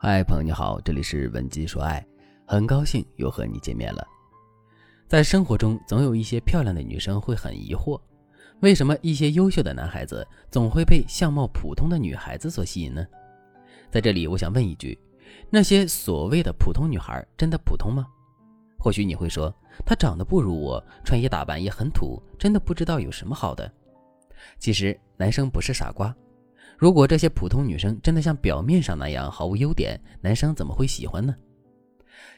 [0.00, 2.06] 嗨，朋友你好，这里是文姬说爱，
[2.46, 4.06] 很高兴又和你见面了。
[5.08, 8.00] 在生活中，总有一些漂亮的女生会很疑惑，
[8.60, 13.04] 为什么一些优秀的男孩子总会被相貌普通的女孩子所吸引呢？
[13.90, 14.96] 在这里，我想问一句：
[15.50, 18.06] 那些所谓的普通女孩真的普通吗？
[18.78, 19.52] 或许你会说，
[19.84, 23.68] 她长得不如我，穿衣打扮也很土，真的不知道有什么好的。
[24.60, 26.14] 其实，男生不是傻瓜。
[26.78, 31.34] 如果这些普通女生真的像表面上那样毫无优点，男生怎么会喜欢呢？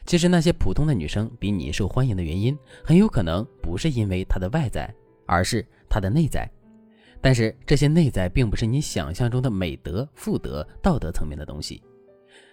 [0.03, 4.91] 其实那些普通的女生比你受欢迎的原因，很有可能不是因为她的外在，
[5.27, 6.49] 而是她的内在。
[7.21, 11.79] 但是这些内在并不是你想象中的美德、妇德、道德层面的东西。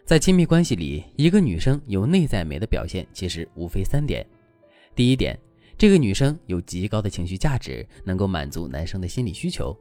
[0.05, 4.27] 在亲密关系里，一个女生有内在美的表现，其实无非三点：
[4.95, 5.39] 第一点，
[5.79, 9.75] 这个女生有极高的情绪价值，能够满足男生的心理需求；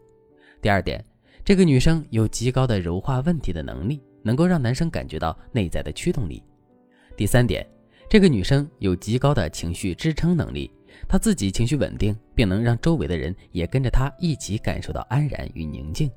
[0.62, 1.04] 第二点。
[1.48, 6.44] 这个女生有极高的柔化问题的能力，能够让男生感觉到内在的驱动力。
[7.16, 7.66] 第三点，
[8.10, 10.70] 这个女生有极高的情绪支撑能力，
[11.08, 16.12] 她自己情绪稳定，并能让周围的人也跟着她一起感受到安然与宁静。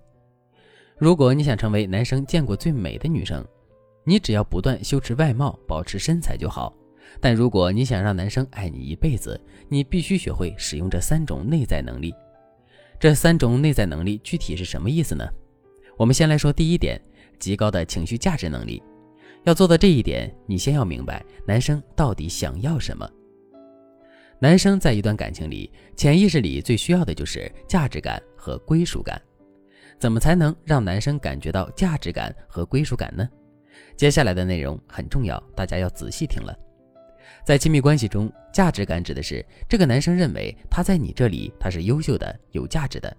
[0.98, 3.46] 如果你想成为男生见过最美的女生，
[4.02, 6.74] 你只要不断修持外貌，保持身材就好。
[7.20, 12.12] 但如果你想让男生爱你一辈子，你必须学会使用这三种内在能力。
[13.00, 15.26] 这三种内在能力具体是什么意思呢？
[15.96, 17.00] 我们先来说第一点，
[17.38, 18.82] 极高的情绪价值能力。
[19.44, 23.10] 要做到这一点，你先要明白男生到底想要什么。
[24.38, 29.18] 男生在一段感情里，潜意识里最需要的就是价值感和归属感。
[29.98, 33.26] 怎么才能让男生感觉到价值感和归属感呢？
[33.96, 36.54] 接下来的内容很重要，大家要仔细听了。
[37.44, 43.14] 在亲密关系中，价值感指的是这个男生认为他在你这里他是优秀的、有价值的。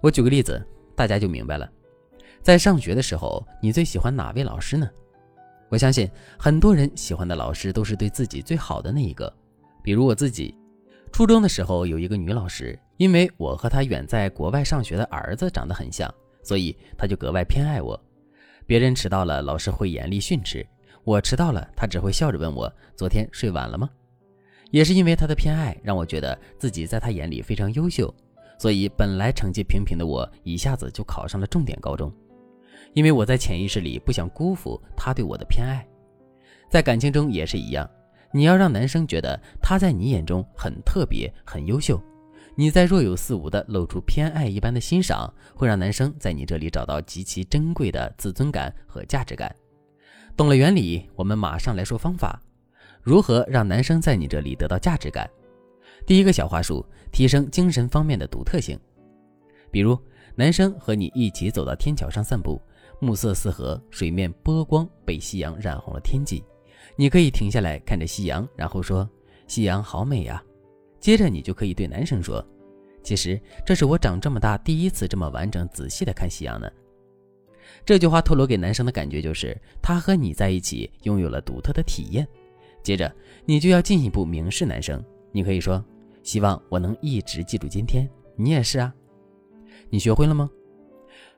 [0.00, 1.70] 我举个例子，大家就明白了。
[2.42, 4.88] 在上学的时候，你最喜欢哪位老师呢？
[5.68, 9.32] 我相信很多人喜欢的老师都是对自己最好的那一个。
[9.82, 10.54] 比如我自己，
[11.12, 16.12] 初中的时候有一个女老师，因为我和她远在国外上学的儿子长得很像，
[16.42, 18.00] 所以她就格外偏爱我。
[18.66, 20.66] 别人迟到了，老师会严厉训斥。
[21.10, 23.90] 我迟到了，他只会笑着问我：“昨天睡晚了吗？”
[24.70, 28.14] 也是因为他的偏爱，让我觉得自己在他眼里非常优秀，
[28.60, 32.12] 所以本来成绩平平的我，一下子就考上了重点高中。
[32.92, 35.84] 因为我在潜意识里不想辜负他对我的偏爱，
[36.70, 37.90] 在感情中也是一样，
[38.32, 42.00] 你要让男生觉得他在你眼中很特别、很优秀，
[42.54, 49.52] 你在若有似无的露出偏爱一般的欣赏，会让男生在你这里找到极其珍贵的自尊感和价值感。
[50.40, 52.40] 懂了原理，我们马上来说方法，
[53.02, 55.28] 如何让男生在你这里得到价值感？
[56.06, 58.80] 第一个小话术，提升精神方面的独特性。
[59.70, 59.98] 比如，
[60.34, 62.58] 男生和你一起走到天桥上散步，
[63.00, 66.42] 暮色四合，水面波光被夕阳染红了天际。
[66.96, 69.06] 你可以停下来看着夕阳，然后说
[69.46, 70.42] ：“夕阳好美呀。”
[70.98, 72.42] 接着，你就可以对男生说
[73.04, 76.66] ：“其实这是我长这么大第一次这么完整仔细的看夕阳呢。”
[77.84, 82.26] 这句话透露给男生的感觉就是，他和你在一起拥有了独特的体验。
[82.82, 83.12] 接着，
[83.44, 85.84] 你就要进一步明示男生，你可以说
[86.22, 88.94] ：“希望我能一直记住今天，你也是啊。”
[89.90, 90.48] 你学会了吗？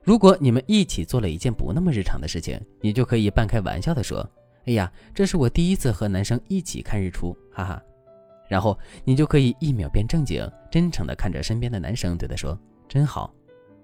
[0.03, 4.29] 如果你们一起做了一件不那么日常的事情，你就可以半开玩笑的说
[4.67, 7.83] ：“哎呀，这是我第一次和男生一起看日出，哈哈。”
[8.49, 13.33] 然后你就可以一秒变正经，真诚的看着身边的男生，对他说：“真好。”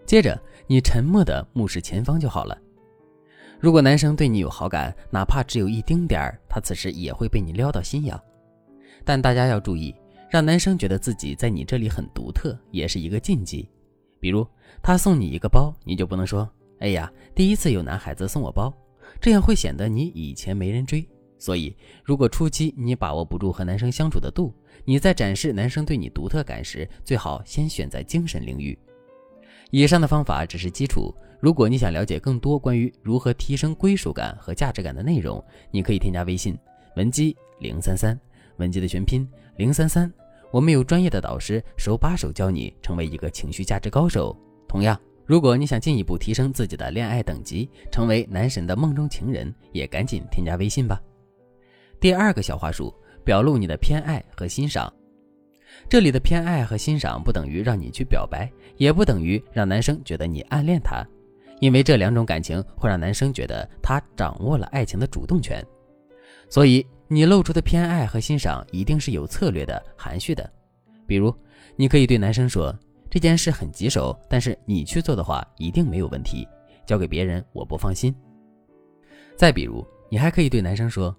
[0.08, 2.56] 接着，你沉默的目视前方就好了。
[3.60, 8.18] 如果男生对你有好感，哪怕只有一丁点儿，他此时也会被你撩到心痒。
[9.04, 9.94] 但大家要注意，
[10.30, 13.68] 让男生觉得自己在你这里很独特，也是一个禁忌。
[14.18, 14.46] 比如，
[14.82, 16.48] 他送你一个包，你就不能说
[16.80, 18.72] ：“哎呀，第一次有男孩子送我包。”
[19.20, 21.06] 这样会显得你以前没人追。
[21.38, 24.54] 所以，如果初期你把握不住和男生相处的度，
[24.86, 28.78] 你在展示男生对你独特感时，最好先选在精神领域。
[29.70, 36.56] 以上的方法只是基础，如果你想了解更多关于如何提升归属感和价值感的内容，你可以添加微信
[36.96, 38.18] 文姬零三三，
[38.56, 40.10] 文姬的全拼零三三，
[40.50, 44.34] 我们有专业的导师手把手教你成为一个情绪价值高手。
[44.66, 50.98] 同样，如果你想进一步提升自己的恋爱等级，成为男神的梦中情人，也赶紧添加微信吧。
[52.00, 54.90] 第二个小话术，表露你的偏爱和欣赏。
[55.86, 61.06] 这里的偏爱和欣赏不等于让你去表白，也不等于让男生觉得你暗恋他，
[61.60, 65.64] 因为这两种感情会让男生觉得他掌握了爱情的主动权。
[66.50, 70.50] 所以你露出的偏爱和欣赏一定是有策略的、含蓄的。
[71.06, 71.34] 比如，
[71.76, 72.74] 你可以对男生说
[73.08, 76.46] ：“这件事很棘手，但是你去做的话一定没有问题，
[76.86, 78.14] 交给别人我不放心。”
[79.36, 81.14] 再比如，你还可以对男生说：“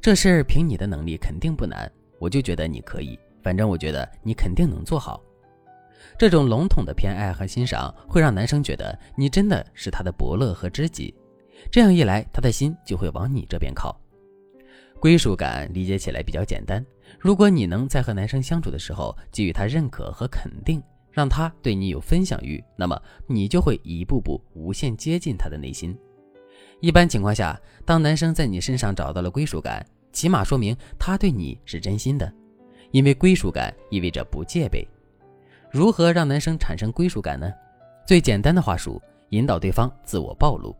[0.00, 5.22] 这事儿凭你的能力肯定不难，我就觉得你可以，反正我觉得你肯定能做好。”
[6.18, 11.14] 这种笼统的偏爱和欣赏会让男生觉得你真的是他的伯乐和知己，
[11.70, 13.94] 这样一来，他的心就会往你这边靠。
[15.00, 16.84] 归属感理解起来比较简单，
[17.18, 25.96] 如果你能在和男生相处的时候给予他认可和肯定，让他对你有分享欲，那么你就会一步步无限接近他的内心。
[26.80, 32.32] 一般情况下，当男生在你身上找到了归属感，起码说明他对你是真心的，
[32.94, 34.86] 因为归属感意味着不戒备。
[35.68, 37.52] 如何让男生产生归属感呢？
[38.06, 40.72] 最简单的话术，引导对方自我暴露。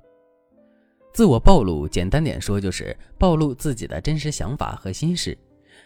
[1.13, 5.37] 自我暴露，简单点说就是暴露自己的真实想法和心事。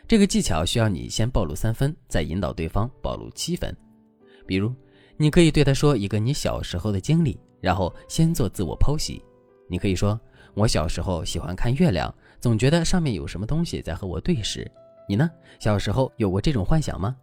[0.06, 3.74] 这个技巧需要你先暴露三分，再引导对方暴露七分。
[4.46, 4.70] 比如，
[5.16, 9.24] 你可以对他说一个你小时候的经历，然后先做自我剖析。
[9.66, 10.20] 你可以说
[10.52, 14.70] ：“我小时候喜欢看月亮，总觉得上面有什么东西在和我对视。
[15.08, 15.28] 你呢？
[15.58, 17.16] 小时候有过这种幻想吗？”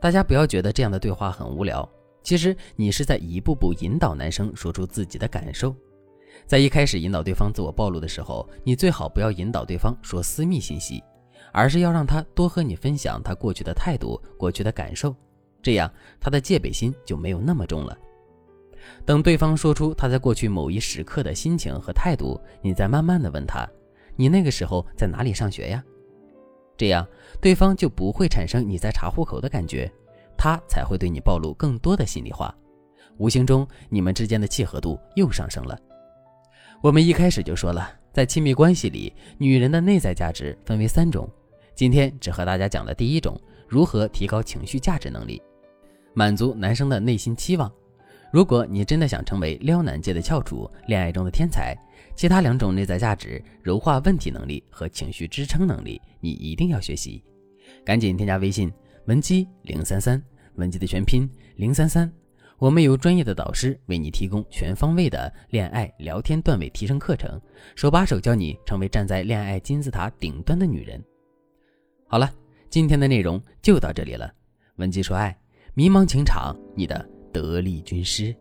[0.00, 1.88] 大家不要觉得这样的对话很无聊，
[2.22, 5.74] 其实你是在一步步引导男生说出自己的感受。
[6.46, 11.02] 在一开始引导对方自我暴露的时候，你最好不要引导对方说私密信息，
[11.52, 15.14] 而是要让他多和你分享他过去的态度、过去的感受，
[15.60, 17.98] 这样他的戒备心就没有那么重了。
[19.04, 23.68] 等对方说出他在过去某一时刻的心情和态度，你再慢慢的问他
[24.14, 25.84] ：“你那个时候在哪里上学呀？”
[26.78, 27.06] 这样
[27.40, 29.90] 对方就不会产生你在查户口的感觉，
[30.36, 32.54] 他才会对你暴露更多的心里话。
[33.18, 35.76] 无形中，你们之间的契合度又上升了。
[36.80, 41.28] 我们一开始就说了，在亲密关系里，女人的内在价值分为三种。
[41.74, 43.36] 今天只和大家讲了第一种，
[43.66, 45.42] 如何提高情绪价值能力，
[46.14, 47.70] 满足男生的内心期望。
[48.30, 51.74] 如果你真的想成为撩男界的翘楚，恋爱中的天才，
[52.14, 57.24] 其他两种内在价值——柔化问题能力和情绪支撑能力，你一定要学习。
[57.84, 58.70] 赶紧添加微信
[59.06, 60.22] 文姬零三三，
[60.56, 62.10] 文姬的全拼零三三，
[62.58, 67.40] 我们有专业的导师为你提供全方位的恋爱聊天段位提升课程，
[67.76, 71.02] 手把手教你成为站在恋爱金字塔顶端的女人。
[72.06, 72.30] 好了，
[72.68, 74.30] 今天的内容就到这里了。
[74.76, 75.34] 文姬说爱，
[75.72, 77.17] 迷茫情场，你的。
[77.40, 78.34] 得力军师。